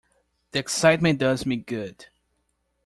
[0.49, 2.07] The excitement does me good.